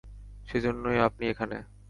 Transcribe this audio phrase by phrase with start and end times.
[0.47, 1.57] সেজন্যই আপনি এখানে।